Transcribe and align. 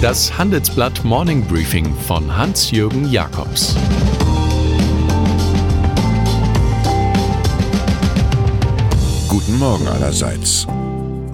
Das 0.00 0.38
Handelsblatt 0.38 1.02
Morning 1.02 1.44
Briefing 1.44 1.92
von 2.06 2.36
Hans-Jürgen 2.36 3.10
Jakobs 3.10 3.74
Guten 9.26 9.58
Morgen 9.58 9.88
allerseits. 9.88 10.68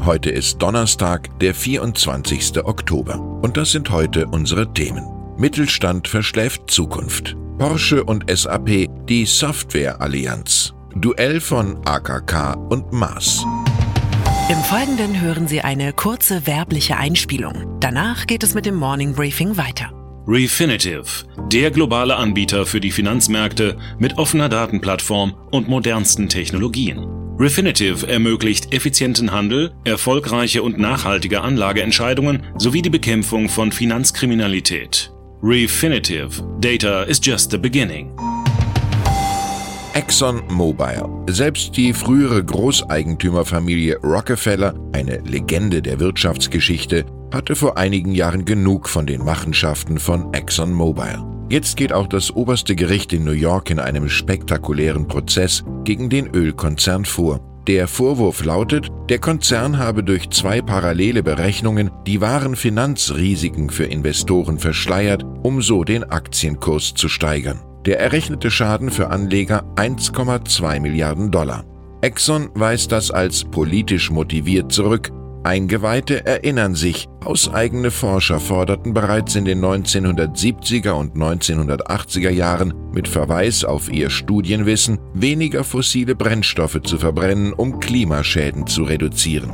Heute 0.07 0.31
ist 0.31 0.63
Donnerstag, 0.63 1.39
der 1.41 1.55
24. 1.55 2.65
Oktober. 2.65 3.21
Und 3.43 3.59
das 3.59 3.73
sind 3.73 3.91
heute 3.91 4.29
unsere 4.29 4.73
Themen. 4.73 5.05
Mittelstand 5.37 6.09
verschläft 6.09 6.71
Zukunft. 6.71 7.37
Porsche 7.59 8.03
und 8.03 8.25
SAP, 8.35 8.89
die 9.07 9.27
Software-Allianz. 9.27 10.73
Duell 10.97 11.43
von 11.43 11.87
AKK 11.87 12.55
und 12.71 12.95
Mars. 12.95 13.45
Im 14.51 14.59
Folgenden 14.59 15.23
hören 15.23 15.49
Sie 15.49 15.63
eine 15.63 15.95
kurze 15.95 16.47
werbliche 16.47 16.99
Einspielung. 16.99 17.79
Danach 17.81 18.27
geht 18.27 18.43
es 18.43 18.53
mit 18.53 18.67
dem 18.67 18.75
Morning 18.75 19.15
Briefing 19.15 19.57
weiter. 19.57 19.91
Refinitiv, 20.29 21.25
der 21.51 21.71
globale 21.71 22.17
Anbieter 22.17 22.67
für 22.67 22.79
die 22.79 22.91
Finanzmärkte 22.91 23.79
mit 23.99 24.19
offener 24.19 24.51
Datenplattform 24.51 25.35
und 25.51 25.69
modernsten 25.69 26.29
Technologien. 26.29 27.07
Refinitiv 27.39 28.03
ermöglicht 28.03 28.75
effizienten 28.75 29.33
Handel, 29.33 29.73
erfolgreiche 29.85 30.63
und 30.63 30.79
nachhaltige 30.79 31.41
Anlageentscheidungen 31.41 32.43
sowie 32.59 32.83
die 32.83 32.91
Bekämpfung 32.91 33.49
von 33.49 33.73
Finanzkriminalität. 33.73 35.11
Refinitiv, 35.43 36.43
Data 36.61 37.05
is 37.05 37.19
just 37.23 37.51
the 37.51 37.59
beginning. 37.59 38.15
ExxonMobil. 39.95 41.05
Selbst 41.29 41.77
die 41.77 41.93
frühere 41.93 42.43
Großeigentümerfamilie 42.43 43.97
Rockefeller, 44.03 44.75
eine 44.93 45.19
Legende 45.19 45.83
der 45.83 46.01
Wirtschaftsgeschichte, 46.01 47.07
hatte 47.33 47.55
vor 47.55 47.79
einigen 47.79 48.13
Jahren 48.13 48.45
genug 48.45 48.89
von 48.89 49.07
den 49.07 49.25
Machenschaften 49.25 49.99
von 49.99 50.35
ExxonMobil. 50.35 51.23
Jetzt 51.49 51.77
geht 51.77 51.93
auch 51.93 52.09
das 52.09 52.33
oberste 52.33 52.75
Gericht 52.75 53.13
in 53.13 53.25
New 53.25 53.31
York 53.31 53.71
in 53.71 53.79
einem 53.79 54.09
spektakulären 54.09 55.07
Prozess 55.07 55.63
gegen 55.85 56.11
den 56.11 56.27
Ölkonzern 56.35 57.05
vor. 57.05 57.41
Der 57.69 57.87
Vorwurf 57.87 58.45
lautet, 58.45 58.89
der 59.09 59.21
Konzern 59.21 59.79
habe 59.79 60.03
durch 60.03 60.29
zwei 60.31 60.61
parallele 60.61 61.23
Berechnungen 61.23 61.93
die 62.05 62.21
wahren 62.21 62.57
Finanzrisiken 62.57 63.71
für 63.71 63.85
Investoren 63.85 64.59
verschleiert, 64.59 65.25
um 65.45 65.63
so 65.63 65.85
den 65.85 66.03
Aktienkurs 66.03 66.95
zu 66.95 67.09
steigern. 67.09 67.61
Der 67.87 68.01
errechnete 68.01 68.51
Schaden 68.51 68.91
für 68.91 69.11
Anleger 69.11 69.65
1,2 69.77 70.81
Milliarden 70.81 71.31
Dollar. 71.31 71.65
Exxon 72.01 72.49
weist 72.55 72.93
das 72.93 73.11
als 73.11 73.45
politisch 73.45 74.11
motiviert 74.11 74.73
zurück. 74.73 75.11
Eingeweihte 75.43 76.25
erinnern 76.25 76.75
sich, 76.75 77.07
hauseigene 77.23 77.91
Forscher 77.91 78.41
forderten 78.41 78.95
bereits 78.95 79.35
in 79.35 79.45
den 79.45 79.63
1970er 79.63 80.93
und 80.93 81.15
1980er 81.15 82.31
Jahren 82.31 82.73
mit 82.95 83.07
Verweis 83.07 83.65
auf 83.65 83.93
ihr 83.93 84.09
Studienwissen, 84.09 84.99
weniger 85.13 85.63
fossile 85.63 86.15
Brennstoffe 86.15 86.81
zu 86.83 86.97
verbrennen, 86.97 87.53
um 87.53 87.81
Klimaschäden 87.81 88.67
zu 88.67 88.85
reduzieren. 88.85 89.53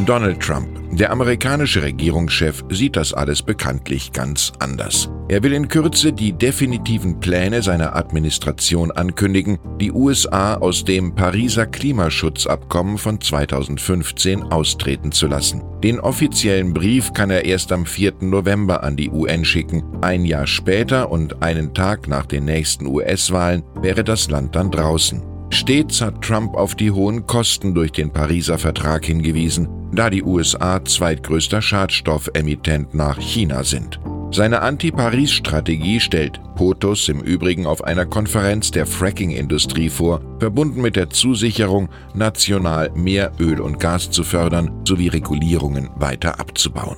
Donald 0.00 0.40
Trump, 0.40 0.81
der 0.98 1.10
amerikanische 1.10 1.82
Regierungschef, 1.82 2.64
sieht 2.70 2.96
das 2.96 3.14
alles 3.14 3.42
bekanntlich 3.42 4.12
ganz 4.12 4.52
anders. 4.58 5.08
Er 5.28 5.42
will 5.42 5.54
in 5.54 5.68
Kürze 5.68 6.12
die 6.12 6.32
definitiven 6.32 7.18
Pläne 7.18 7.62
seiner 7.62 7.96
Administration 7.96 8.90
ankündigen, 8.90 9.58
die 9.80 9.90
USA 9.90 10.56
aus 10.56 10.84
dem 10.84 11.14
Pariser 11.14 11.66
Klimaschutzabkommen 11.66 12.98
von 12.98 13.20
2015 13.20 14.42
austreten 14.42 15.12
zu 15.12 15.28
lassen. 15.28 15.62
Den 15.82 15.98
offiziellen 15.98 16.74
Brief 16.74 17.14
kann 17.14 17.30
er 17.30 17.46
erst 17.46 17.72
am 17.72 17.86
4. 17.86 18.14
November 18.20 18.82
an 18.82 18.96
die 18.96 19.10
UN 19.10 19.44
schicken. 19.44 19.82
Ein 20.02 20.26
Jahr 20.26 20.46
später 20.46 21.10
und 21.10 21.42
einen 21.42 21.72
Tag 21.72 22.06
nach 22.06 22.26
den 22.26 22.44
nächsten 22.44 22.86
US-Wahlen 22.86 23.62
wäre 23.80 24.04
das 24.04 24.28
Land 24.30 24.54
dann 24.54 24.70
draußen. 24.70 25.22
Stets 25.48 26.00
hat 26.00 26.22
Trump 26.22 26.54
auf 26.54 26.74
die 26.74 26.90
hohen 26.90 27.26
Kosten 27.26 27.74
durch 27.74 27.92
den 27.92 28.10
Pariser 28.10 28.58
Vertrag 28.58 29.04
hingewiesen, 29.04 29.68
da 29.92 30.10
die 30.10 30.22
USA 30.22 30.84
zweitgrößter 30.84 31.62
Schadstoffemittent 31.62 32.94
nach 32.94 33.20
China 33.20 33.62
sind. 33.62 34.00
Seine 34.34 34.62
Anti-Paris-Strategie 34.62 36.00
stellt 36.00 36.40
POTUS 36.54 37.10
im 37.10 37.20
Übrigen 37.20 37.66
auf 37.66 37.84
einer 37.84 38.06
Konferenz 38.06 38.70
der 38.70 38.86
Fracking-Industrie 38.86 39.90
vor, 39.90 40.22
verbunden 40.38 40.80
mit 40.80 40.96
der 40.96 41.10
Zusicherung, 41.10 41.90
national 42.14 42.90
mehr 42.94 43.32
Öl 43.38 43.60
und 43.60 43.78
Gas 43.78 44.10
zu 44.10 44.24
fördern 44.24 44.70
sowie 44.86 45.08
Regulierungen 45.08 45.90
weiter 45.96 46.40
abzubauen. 46.40 46.96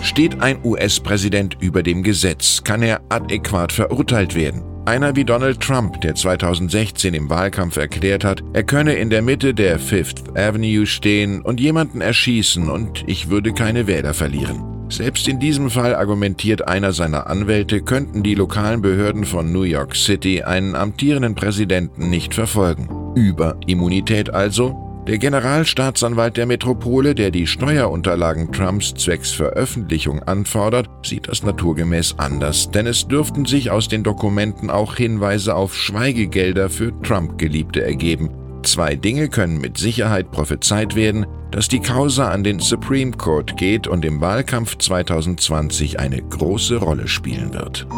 Steht 0.00 0.40
ein 0.40 0.58
US-Präsident 0.64 1.58
über 1.60 1.82
dem 1.82 2.02
Gesetz, 2.02 2.64
kann 2.64 2.82
er 2.82 3.02
adäquat 3.10 3.72
verurteilt 3.72 4.34
werden. 4.34 4.71
Einer 4.84 5.14
wie 5.14 5.24
Donald 5.24 5.60
Trump, 5.60 6.00
der 6.00 6.16
2016 6.16 7.14
im 7.14 7.30
Wahlkampf 7.30 7.76
erklärt 7.76 8.24
hat, 8.24 8.42
er 8.52 8.64
könne 8.64 8.94
in 8.94 9.10
der 9.10 9.22
Mitte 9.22 9.54
der 9.54 9.78
Fifth 9.78 10.36
Avenue 10.36 10.86
stehen 10.86 11.40
und 11.40 11.60
jemanden 11.60 12.00
erschießen 12.00 12.68
und 12.68 13.04
ich 13.06 13.30
würde 13.30 13.52
keine 13.52 13.86
Wähler 13.86 14.12
verlieren. 14.12 14.88
Selbst 14.88 15.28
in 15.28 15.38
diesem 15.38 15.70
Fall 15.70 15.94
argumentiert 15.94 16.66
einer 16.66 16.92
seiner 16.92 17.28
Anwälte, 17.28 17.80
könnten 17.82 18.24
die 18.24 18.34
lokalen 18.34 18.82
Behörden 18.82 19.24
von 19.24 19.52
New 19.52 19.62
York 19.62 19.94
City 19.94 20.42
einen 20.42 20.74
amtierenden 20.74 21.36
Präsidenten 21.36 22.10
nicht 22.10 22.34
verfolgen. 22.34 22.88
Überimmunität 23.14 24.34
also? 24.34 24.91
Der 25.08 25.18
Generalstaatsanwalt 25.18 26.36
der 26.36 26.46
Metropole, 26.46 27.16
der 27.16 27.32
die 27.32 27.48
Steuerunterlagen 27.48 28.52
Trumps 28.52 28.94
zwecks 28.94 29.32
Veröffentlichung 29.32 30.22
anfordert, 30.22 30.88
sieht 31.04 31.26
das 31.26 31.42
naturgemäß 31.42 32.14
anders, 32.18 32.70
denn 32.70 32.86
es 32.86 33.08
dürften 33.08 33.44
sich 33.44 33.72
aus 33.72 33.88
den 33.88 34.04
Dokumenten 34.04 34.70
auch 34.70 34.94
Hinweise 34.94 35.56
auf 35.56 35.74
Schweigegelder 35.74 36.70
für 36.70 36.92
Trump-Geliebte 37.02 37.82
ergeben. 37.82 38.30
Zwei 38.62 38.94
Dinge 38.94 39.28
können 39.28 39.60
mit 39.60 39.76
Sicherheit 39.76 40.30
prophezeit 40.30 40.94
werden, 40.94 41.26
dass 41.50 41.66
die 41.66 41.80
Causa 41.80 42.30
an 42.30 42.44
den 42.44 42.60
Supreme 42.60 43.10
Court 43.10 43.56
geht 43.56 43.88
und 43.88 44.04
im 44.04 44.20
Wahlkampf 44.20 44.78
2020 44.78 45.98
eine 45.98 46.22
große 46.22 46.76
Rolle 46.76 47.08
spielen 47.08 47.52
wird. 47.52 47.88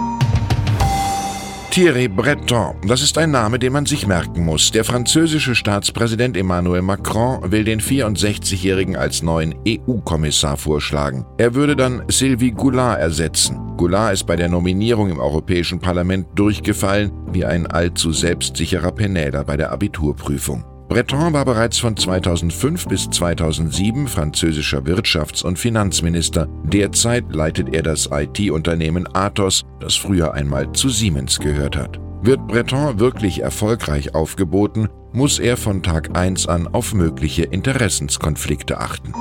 Thierry 1.74 2.06
Breton, 2.06 2.76
das 2.86 3.02
ist 3.02 3.18
ein 3.18 3.32
Name, 3.32 3.58
den 3.58 3.72
man 3.72 3.84
sich 3.84 4.06
merken 4.06 4.44
muss. 4.44 4.70
Der 4.70 4.84
französische 4.84 5.56
Staatspräsident 5.56 6.36
Emmanuel 6.36 6.82
Macron 6.82 7.50
will 7.50 7.64
den 7.64 7.80
64-Jährigen 7.80 8.94
als 8.94 9.22
neuen 9.22 9.56
EU-Kommissar 9.66 10.56
vorschlagen. 10.56 11.26
Er 11.36 11.56
würde 11.56 11.74
dann 11.74 12.04
Sylvie 12.06 12.52
Goulard 12.52 13.00
ersetzen. 13.00 13.58
Goulard 13.76 14.12
ist 14.12 14.24
bei 14.24 14.36
der 14.36 14.48
Nominierung 14.48 15.10
im 15.10 15.18
Europäischen 15.18 15.80
Parlament 15.80 16.28
durchgefallen 16.36 17.10
wie 17.32 17.44
ein 17.44 17.66
allzu 17.66 18.12
selbstsicherer 18.12 18.92
Penäler 18.92 19.42
bei 19.42 19.56
der 19.56 19.72
Abiturprüfung. 19.72 20.64
Breton 20.88 21.32
war 21.32 21.44
bereits 21.44 21.78
von 21.78 21.96
2005 21.96 22.86
bis 22.86 23.08
2007 23.10 24.06
französischer 24.06 24.80
Wirtschafts- 24.80 25.42
und 25.42 25.58
Finanzminister. 25.58 26.46
Derzeit 26.64 27.24
leitet 27.34 27.74
er 27.74 27.82
das 27.82 28.10
IT-Unternehmen 28.12 29.08
Athos, 29.14 29.62
das 29.80 29.94
früher 29.96 30.34
einmal 30.34 30.70
zu 30.72 30.90
Siemens 30.90 31.40
gehört 31.40 31.76
hat. 31.76 31.98
Wird 32.22 32.46
Breton 32.46 33.00
wirklich 33.00 33.42
erfolgreich 33.42 34.14
aufgeboten, 34.14 34.88
muss 35.12 35.38
er 35.38 35.56
von 35.56 35.82
Tag 35.82 36.16
1 36.16 36.48
an 36.48 36.68
auf 36.68 36.94
mögliche 36.94 37.44
Interessenskonflikte 37.44 38.78
achten. 38.78 39.12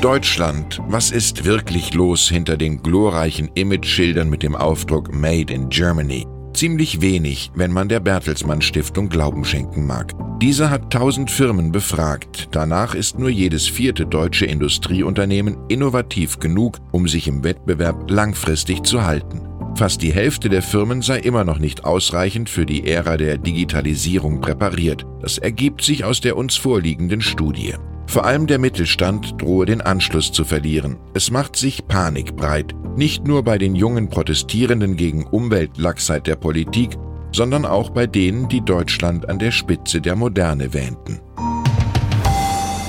Deutschland, 0.00 0.82
was 0.86 1.10
ist 1.10 1.44
wirklich 1.44 1.94
los 1.94 2.28
hinter 2.28 2.56
den 2.56 2.82
glorreichen 2.82 3.50
Imageschildern 3.54 4.28
mit 4.28 4.42
dem 4.42 4.54
Aufdruck 4.54 5.14
Made 5.14 5.52
in 5.52 5.70
Germany? 5.70 6.26
Ziemlich 6.54 7.00
wenig, 7.00 7.50
wenn 7.56 7.72
man 7.72 7.88
der 7.88 7.98
Bertelsmann 7.98 8.62
Stiftung 8.62 9.08
Glauben 9.08 9.44
schenken 9.44 9.86
mag. 9.86 10.12
Diese 10.40 10.70
hat 10.70 10.92
tausend 10.92 11.30
Firmen 11.30 11.72
befragt. 11.72 12.48
Danach 12.52 12.94
ist 12.94 13.18
nur 13.18 13.28
jedes 13.28 13.66
vierte 13.66 14.06
deutsche 14.06 14.46
Industrieunternehmen 14.46 15.56
innovativ 15.68 16.38
genug, 16.38 16.78
um 16.92 17.08
sich 17.08 17.26
im 17.26 17.42
Wettbewerb 17.42 18.08
langfristig 18.08 18.84
zu 18.84 19.04
halten. 19.04 19.48
Fast 19.76 20.02
die 20.02 20.12
Hälfte 20.12 20.48
der 20.48 20.62
Firmen 20.62 21.02
sei 21.02 21.18
immer 21.18 21.42
noch 21.42 21.58
nicht 21.58 21.84
ausreichend 21.84 22.48
für 22.48 22.64
die 22.64 22.86
Ära 22.86 23.16
der 23.16 23.36
Digitalisierung 23.36 24.40
präpariert. 24.40 25.04
Das 25.20 25.38
ergibt 25.38 25.82
sich 25.82 26.04
aus 26.04 26.20
der 26.20 26.36
uns 26.36 26.54
vorliegenden 26.54 27.20
Studie. 27.20 27.74
Vor 28.06 28.24
allem 28.24 28.46
der 28.46 28.58
Mittelstand 28.58 29.40
drohe 29.40 29.66
den 29.66 29.80
Anschluss 29.80 30.30
zu 30.30 30.44
verlieren. 30.44 30.96
Es 31.14 31.30
macht 31.30 31.56
sich 31.56 31.86
Panik 31.86 32.36
breit, 32.36 32.74
nicht 32.96 33.26
nur 33.26 33.42
bei 33.42 33.58
den 33.58 33.74
jungen 33.74 34.08
Protestierenden 34.08 34.96
gegen 34.96 35.24
Umweltlachsheit 35.24 36.26
der 36.26 36.36
Politik, 36.36 36.96
sondern 37.32 37.64
auch 37.64 37.90
bei 37.90 38.06
denen, 38.06 38.48
die 38.48 38.60
Deutschland 38.60 39.28
an 39.28 39.38
der 39.38 39.50
Spitze 39.50 40.00
der 40.00 40.14
Moderne 40.14 40.72
wähnten. 40.72 41.20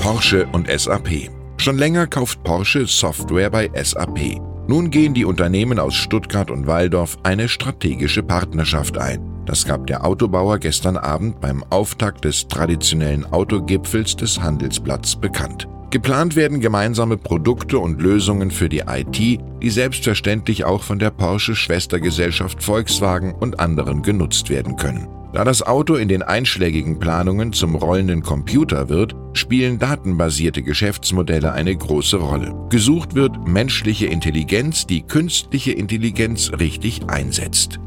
Porsche 0.02 0.46
und 0.52 0.70
SAP. 0.70 1.32
Schon 1.58 1.80
länger 1.80 2.06
kauft 2.06 2.44
Porsche 2.44 2.86
Software 2.86 3.50
bei 3.50 3.72
SAP. 3.74 4.40
Nun 4.68 4.92
gehen 4.92 5.16
die 5.16 5.26
Unternehmen 5.26 5.80
aus 5.80 5.96
Stuttgart 5.96 6.52
und 6.52 6.68
Waldorf 6.68 7.18
eine 7.24 7.50
strategische 7.50 8.22
Partnerschaft 8.22 9.00
ein. 9.00 9.35
Das 9.46 9.66
gab 9.66 9.88
der 9.88 10.06
Autobauer 10.06 10.58
gestern 10.60 10.98
Abend 10.98 11.40
beim 11.40 11.64
Auftakt 11.70 12.26
des 12.26 12.48
traditionellen 12.48 13.26
Autogipfels 13.32 14.16
des 14.16 14.42
Handelsblatts 14.42 15.16
bekannt. 15.16 15.68
Geplant 15.92 16.36
werden 16.36 16.60
gemeinsame 16.60 17.16
Produkte 17.16 17.80
und 17.80 18.02
Lösungen 18.02 18.52
für 18.52 18.68
die 18.68 18.84
IT, 18.88 19.18
die 19.18 19.70
selbstverständlich 19.70 20.66
auch 20.66 20.84
von 20.84 21.00
der 21.00 21.12
Porsche-Schwestergesellschaft 21.12 22.62
Volkswagen 22.62 23.34
und 23.34 23.60
anderen 23.60 24.02
genutzt 24.02 24.50
werden 24.50 24.76
können. 24.76 25.08
Da 25.32 25.44
das 25.44 25.62
Auto 25.62 25.96
in 25.96 26.08
den 26.08 26.24
einschlägigen 26.24 26.98
Planungen 26.98 27.54
zum 27.54 27.76
rollenden 27.76 28.24
Computer 28.24 28.90
wird, 28.90 29.16
spielen 29.34 29.80
datenbasierte 29.80 30.64
Geschäftsmodelle 30.64 31.52
eine 31.52 31.76
große 31.76 32.18
Rolle. 32.18 32.56
Gesucht 32.70 33.16
wird 33.16 33.48
menschliche 33.48 34.06
Intelligenz, 34.06 34.88
die 34.88 35.02
künstliche 35.02 35.74
Intelligenz 35.74 36.52
richtig 36.58 37.10
einsetzt. 37.10 37.80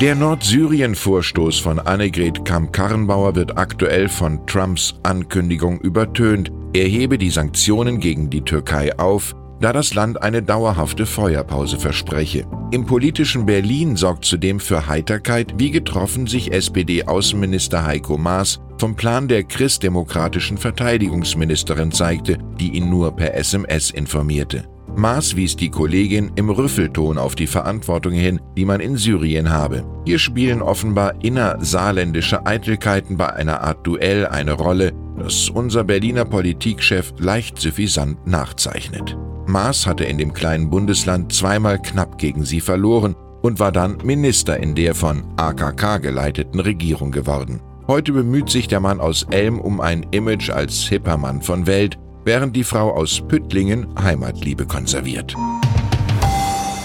Der 0.00 0.14
Nordsyrien-Vorstoß 0.14 1.58
von 1.58 1.78
Annegret 1.78 2.44
Kamm-Karrenbauer 2.44 3.34
wird 3.34 3.56
aktuell 3.56 4.10
von 4.10 4.46
Trumps 4.46 4.94
Ankündigung 5.02 5.80
übertönt, 5.80 6.52
er 6.74 6.86
hebe 6.86 7.16
die 7.16 7.30
Sanktionen 7.30 7.98
gegen 7.98 8.28
die 8.28 8.42
Türkei 8.42 8.98
auf, 8.98 9.34
da 9.62 9.72
das 9.72 9.94
Land 9.94 10.20
eine 10.20 10.42
dauerhafte 10.42 11.06
Feuerpause 11.06 11.78
verspreche. 11.78 12.46
Im 12.72 12.84
politischen 12.84 13.46
Berlin 13.46 13.96
sorgt 13.96 14.26
zudem 14.26 14.60
für 14.60 14.86
Heiterkeit, 14.86 15.54
wie 15.56 15.70
getroffen 15.70 16.26
sich 16.26 16.52
SPD-Außenminister 16.52 17.86
Heiko 17.86 18.18
Maas 18.18 18.60
vom 18.78 18.96
Plan 18.96 19.28
der 19.28 19.44
christdemokratischen 19.44 20.58
Verteidigungsministerin 20.58 21.90
zeigte, 21.90 22.36
die 22.60 22.72
ihn 22.72 22.90
nur 22.90 23.16
per 23.16 23.34
SMS 23.34 23.92
informierte. 23.92 24.75
Maas 24.96 25.36
wies 25.36 25.56
die 25.56 25.68
Kollegin 25.68 26.32
im 26.36 26.48
Rüffelton 26.48 27.18
auf 27.18 27.34
die 27.34 27.46
Verantwortung 27.46 28.14
hin, 28.14 28.40
die 28.56 28.64
man 28.64 28.80
in 28.80 28.96
Syrien 28.96 29.50
habe. 29.50 29.84
Hier 30.06 30.18
spielen 30.18 30.62
offenbar 30.62 31.22
innersaarländische 31.22 32.46
Eitelkeiten 32.46 33.18
bei 33.18 33.30
einer 33.30 33.60
Art 33.60 33.86
Duell 33.86 34.26
eine 34.26 34.54
Rolle, 34.54 34.94
das 35.18 35.50
unser 35.50 35.84
Berliner 35.84 36.24
Politikchef 36.24 37.12
leicht 37.18 37.58
suffisant 37.58 38.26
nachzeichnet. 38.26 39.18
Maas 39.46 39.86
hatte 39.86 40.04
in 40.04 40.16
dem 40.16 40.32
kleinen 40.32 40.70
Bundesland 40.70 41.30
zweimal 41.30 41.80
knapp 41.80 42.16
gegen 42.16 42.46
sie 42.46 42.60
verloren 42.60 43.14
und 43.42 43.60
war 43.60 43.72
dann 43.72 43.98
Minister 44.02 44.58
in 44.58 44.74
der 44.74 44.94
von 44.94 45.24
AKK 45.36 45.98
geleiteten 45.98 46.58
Regierung 46.58 47.10
geworden. 47.10 47.60
Heute 47.86 48.12
bemüht 48.12 48.48
sich 48.48 48.66
der 48.66 48.80
Mann 48.80 48.98
aus 48.98 49.26
Elm 49.30 49.60
um 49.60 49.80
ein 49.80 50.06
Image 50.10 50.48
als 50.48 50.88
hipper 50.88 51.18
Mann 51.18 51.42
von 51.42 51.66
Welt, 51.66 51.98
während 52.26 52.54
die 52.54 52.64
Frau 52.64 52.90
aus 52.92 53.22
Püttlingen 53.26 53.86
Heimatliebe 53.98 54.66
konserviert. 54.66 55.34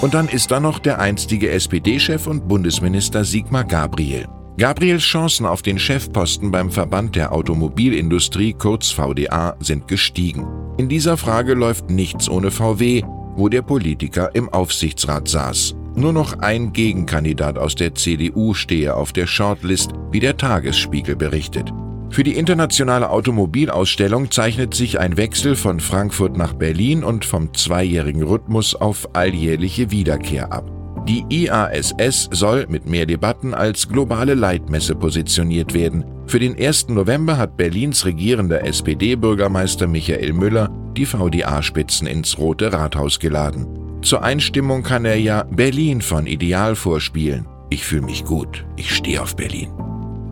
Und 0.02 0.14
dann 0.14 0.30
ist 0.30 0.52
da 0.52 0.60
noch 0.60 0.80
der 0.80 1.00
einstige 1.00 1.50
SPD-Chef 1.50 2.28
und 2.28 2.48
Bundesminister 2.48 3.26
Sigmar 3.26 3.66
Gabriel. 3.66 4.28
Gabriels 4.58 5.04
Chancen 5.04 5.46
auf 5.46 5.62
den 5.62 5.80
Chefposten 5.80 6.52
beim 6.52 6.72
Verband 6.72 7.16
der 7.16 7.32
Automobilindustrie 7.32 8.54
kurz 8.54 8.92
VDA 8.92 9.56
sind 9.60 9.88
gestiegen. 9.88 10.46
In 10.78 10.88
dieser 10.88 11.18
Frage 11.18 11.54
läuft 11.54 11.90
nichts 11.90 12.30
ohne 12.30 12.52
VW, 12.52 13.02
wo 13.36 13.50
der 13.50 13.62
Politiker 13.64 14.30
im 14.36 14.50
Aufsichtsrat 14.50 15.28
saß. 15.28 15.76
Nur 15.96 16.14
noch 16.14 16.40
ein 16.40 16.74
Gegenkandidat 16.74 17.58
aus 17.58 17.76
der 17.76 17.96
CDU 17.96 18.54
stehe 18.54 18.96
auf 18.96 19.14
der 19.14 19.28
Shortlist, 19.28 19.92
wie 20.12 20.20
der 20.20 20.38
Tagesspiegel 20.38 21.16
berichtet. 21.16 21.72
Für 22.12 22.24
die 22.24 22.36
internationale 22.36 23.10
Automobilausstellung 23.10 24.32
zeichnet 24.32 24.74
sich 24.74 25.00
ein 25.00 25.16
Wechsel 25.16 25.56
von 25.56 25.80
Frankfurt 25.80 26.36
nach 26.36 26.52
Berlin 26.52 27.06
und 27.06 27.24
vom 27.24 27.54
zweijährigen 27.54 28.24
Rhythmus 28.24 28.76
auf 28.76 29.16
alljährliche 29.16 29.92
Wiederkehr 29.92 30.52
ab. 30.52 30.70
Die 31.08 31.24
IASS 31.30 32.28
soll 32.32 32.68
mit 32.68 32.86
mehr 32.86 33.06
Debatten 33.06 33.54
als 33.54 33.88
globale 33.88 34.34
Leitmesse 34.34 34.94
positioniert 34.94 35.74
werden. 35.74 36.04
Für 36.28 36.40
den 36.40 36.58
1. 36.60 36.90
November 36.90 37.38
hat 37.38 37.56
Berlins 37.56 38.06
regierender 38.06 38.66
SPD-Bürgermeister 38.66 39.88
Michael 39.88 40.34
Müller 40.34 40.70
die 40.98 41.06
VDA-Spitzen 41.06 42.08
ins 42.08 42.38
Rote 42.38 42.74
Rathaus 42.74 43.20
geladen. 43.20 43.68
Zur 44.02 44.22
Einstimmung 44.22 44.84
kann 44.84 45.06
er 45.06 45.18
ja 45.18 45.44
Berlin 45.44 46.02
von 46.02 46.28
Ideal 46.28 46.76
vorspielen. 46.76 47.48
Ich 47.70 47.86
fühle 47.86 48.02
mich 48.04 48.26
gut, 48.26 48.66
ich 48.76 48.94
stehe 48.94 49.22
auf 49.22 49.38
Berlin. 49.38 49.72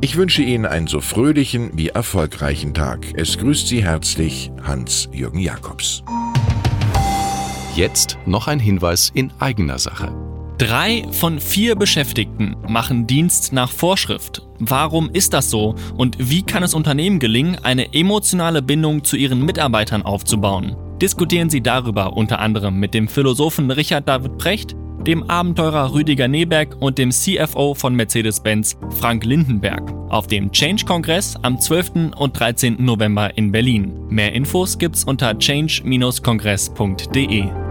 Ich 0.02 0.16
wünsche 0.16 0.42
Ihnen 0.42 0.66
einen 0.66 0.88
so 0.88 1.02
fröhlichen 1.02 1.72
wie 1.74 1.90
erfolgreichen 1.90 2.74
Tag. 2.74 3.06
Es 3.16 3.38
grüßt 3.38 3.68
Sie 3.68 3.84
herzlich 3.84 4.50
Hans-Jürgen 4.64 5.40
Jakobs. 5.40 6.04
Jetzt 7.76 8.18
noch 8.26 8.48
ein 8.48 8.62
Hinweis 8.62 9.12
in 9.14 9.34
eigener 9.40 9.78
Sache. 9.78 10.16
Drei 10.58 11.06
von 11.12 11.42
vier 11.42 11.76
Beschäftigten 11.76 12.56
machen 12.66 13.08
Dienst 13.08 13.52
nach 13.52 13.72
Vorschrift. 13.72 14.42
Warum 14.60 15.10
ist 15.10 15.34
das 15.34 15.50
so 15.50 15.76
und 15.98 16.16
wie 16.18 16.44
kann 16.44 16.64
es 16.64 16.74
Unternehmen 16.74 17.20
gelingen, 17.20 17.58
eine 17.64 17.94
emotionale 17.94 18.62
Bindung 18.62 19.04
zu 19.04 19.18
ihren 19.18 19.44
Mitarbeitern 19.46 20.04
aufzubauen? 20.04 20.78
Diskutieren 21.02 21.50
Sie 21.50 21.62
darüber 21.62 22.14
unter 22.16 22.40
anderem 22.40 22.80
mit 22.80 22.94
dem 22.94 23.10
Philosophen 23.10 23.70
Richard 23.70 24.08
David 24.08 24.38
Precht, 24.38 24.78
dem 25.06 25.30
Abenteurer 25.30 25.94
Rüdiger 25.94 26.28
Neberg 26.28 26.76
und 26.80 26.98
dem 26.98 27.12
CFO 27.12 27.74
von 27.74 27.96
Mercedes-Benz 27.96 28.78
Frank 29.00 29.26
Lindenberg 29.26 29.82
auf 30.10 30.28
dem 30.28 30.52
Change-Kongress 30.52 31.36
am 31.42 31.60
12. 31.60 32.14
und 32.18 32.40
13. 32.40 32.84
November 32.84 33.36
in 33.38 33.52
Berlin. 33.52 33.94
Mehr 34.10 34.34
Infos 34.34 34.78
gibt's 34.78 35.04
unter 35.04 35.38
change-kongress.de. 35.38 37.69